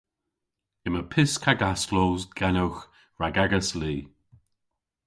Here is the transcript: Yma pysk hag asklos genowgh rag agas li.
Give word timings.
Yma 0.87 1.01
pysk 1.11 1.41
hag 1.47 1.61
asklos 1.71 2.21
genowgh 2.39 2.79
rag 3.19 3.35
agas 3.43 3.69
li. 3.79 3.95